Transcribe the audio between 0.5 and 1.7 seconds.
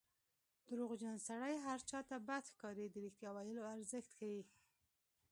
دروغجن سړی